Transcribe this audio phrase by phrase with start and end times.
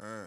[0.00, 0.26] Uh,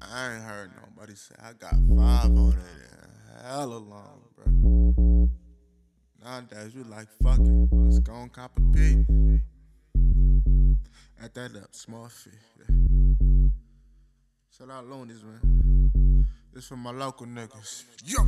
[0.00, 5.28] I ain't heard nobody say I got five on it in hella long, bro.
[6.22, 7.68] Nowadays, you like fucking.
[7.72, 9.04] Let's go and cop a P.
[11.20, 12.30] Add that up, small fee.
[12.58, 13.48] Yeah.
[14.56, 15.81] Shout out Luniz, man.
[16.54, 17.84] This for my local niggas.
[18.04, 18.18] Yo!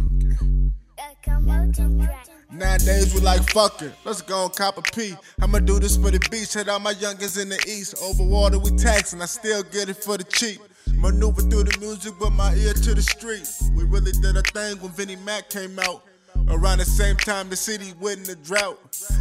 [2.50, 3.92] Nowadays we like fucking.
[4.02, 5.14] Let's go and cop a P.
[5.42, 6.54] I'ma do this for the beach.
[6.54, 7.96] Head out my youngins in the east.
[8.02, 9.20] Over water we taxing.
[9.20, 10.58] I still get it for the cheap.
[10.94, 13.46] Maneuver through the music with my ear to the street.
[13.76, 16.02] We really did a thing when Vinnie Mac came out.
[16.48, 18.78] Around the same time the city went in the drought.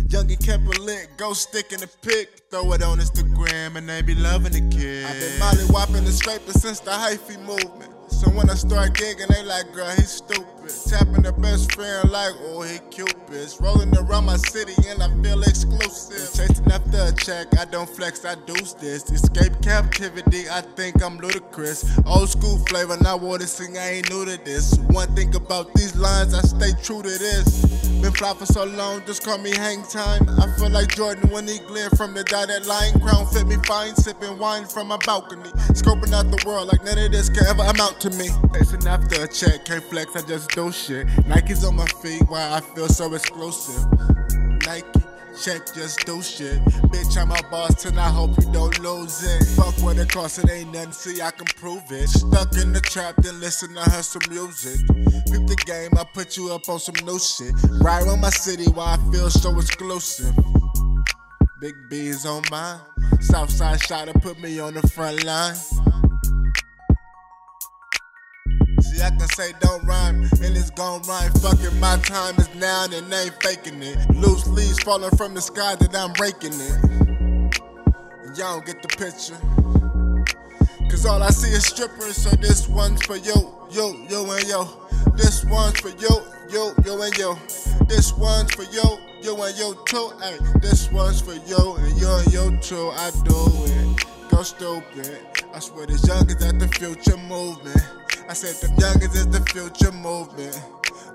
[0.08, 2.44] Young and kept it lit, go stick in the pic.
[2.50, 5.06] Throw it on Instagram and they be loving the kid.
[5.06, 7.93] I've been molly whopping and scraping since the hyphy movement.
[8.24, 10.48] So when I start gigging, they like, girl, he's stupid.
[10.88, 13.50] Tapping the best friend like, oh, he cupid.
[13.60, 16.32] Rolling around my city and I feel exclusive.
[16.32, 19.12] Chasing after a check, I don't flex, I do this.
[19.12, 21.84] Escape captivity, I think I'm ludicrous.
[22.06, 24.78] Old school flavor, not what to sing, I ain't new to this.
[24.88, 27.84] One thing about these lines, I stay true to this.
[28.04, 30.28] Been fly for so long, just call me hang time.
[30.40, 33.00] I feel like Jordan when he glare from the dotted line.
[33.02, 35.50] Crown fit me fine, sipping wine from my balcony.
[35.72, 38.13] Scoping out the world like none of this can ever amount to me.
[38.20, 41.08] Chasing after a check, can't flex, I just do shit.
[41.26, 43.86] Nike's on my feet, why I feel so exclusive.
[44.66, 44.86] Nike.
[45.42, 46.64] Check, just do shit.
[46.94, 49.44] Bitch, I'm a boss, and I hope you don't lose it.
[49.56, 52.08] Fuck what it costs, it ain't nothing, see, I can prove it.
[52.08, 54.86] Stuck in the trap, then listen to some music.
[54.88, 57.52] Peep the game, I put you up on some new shit.
[57.82, 60.36] Ride on my city, why I feel so exclusive.
[61.60, 62.80] Big B is on mine.
[63.22, 65.56] Southside shot to put me on the front line.
[69.04, 71.30] I can say don't rhyme, and it's gon' rhyme.
[71.34, 73.98] Fucking my time is now, and they ain't faking it.
[74.16, 77.58] Loose leaves falling from the sky that I'm breaking it.
[78.38, 79.36] Y'all don't get the picture.
[80.90, 83.34] Cause all I see is strippers, so this one's for you,
[83.72, 84.70] yo, yo, and yo.
[85.18, 87.36] This one's for you, yo, yo, and yo.
[87.88, 90.12] This one's for you, yo, and yo, too.
[90.22, 92.90] Ay, this one's for you, and yo, and yo, too.
[92.96, 93.36] I do
[93.66, 94.06] it.
[94.32, 95.20] Go stupid.
[95.54, 97.84] I swear this young is at the future movement.
[98.30, 100.60] I said the youngest is the future movement.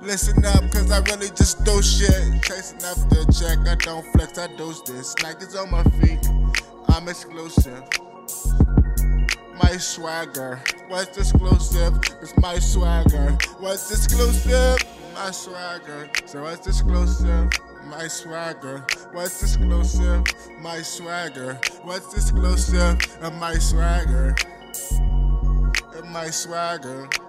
[0.02, 2.42] Listen up, cause I really just do shit.
[2.42, 5.14] Chasing after a check, I don't flex, I do this.
[5.22, 6.28] Nike's on my feet,
[6.88, 7.82] I'm exclusive.
[9.56, 11.98] My swagger, what's exclusive?
[12.20, 13.36] It's my swagger.
[13.58, 14.78] What's exclusive?
[15.14, 16.10] My swagger.
[16.26, 17.50] So what's exclusive?
[17.86, 18.84] My swagger.
[19.12, 20.24] What's exclusive?
[20.60, 21.54] My swagger.
[21.82, 22.98] What's exclusive?
[23.40, 24.36] My swagger
[26.10, 27.27] my swagger.